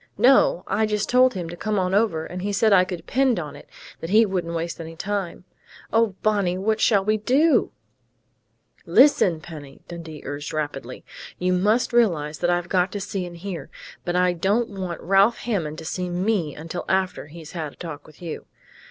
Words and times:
"No. 0.17 0.63
I 0.65 0.87
just 0.87 1.09
told 1.09 1.35
him 1.35 1.47
to 1.49 1.55
come 1.55 1.77
on 1.77 1.93
over, 1.93 2.25
and 2.25 2.41
he 2.41 2.51
said 2.51 2.73
I 2.73 2.85
could 2.85 2.95
depend 2.97 3.39
on 3.39 3.55
it 3.55 3.69
that 3.99 4.09
he 4.09 4.25
wouldn't 4.25 4.55
waste 4.55 4.81
any 4.81 4.95
time.... 4.95 5.43
Oh, 5.93 6.15
Bonnie! 6.23 6.57
What 6.57 6.81
shall 6.81 7.05
we 7.05 7.17
do?" 7.17 7.71
"Listen, 8.87 9.39
Penny!" 9.39 9.83
Dundee 9.87 10.23
urged 10.25 10.53
rapidly. 10.53 11.05
"You 11.37 11.53
must 11.53 11.93
realize 11.93 12.39
that 12.39 12.49
I've 12.49 12.67
got 12.67 12.91
to 12.93 12.99
see 12.99 13.27
and 13.27 13.37
hear, 13.37 13.69
but 14.03 14.15
I 14.15 14.33
don't 14.33 14.69
want 14.69 14.99
Ralph 15.01 15.37
Hammond 15.41 15.77
to 15.77 15.85
see 15.85 16.09
me 16.09 16.55
until 16.55 16.83
after 16.89 17.27
he's 17.27 17.51
had 17.51 17.73
a 17.73 17.75
talk 17.75 18.07
with 18.07 18.23
you. 18.23 18.47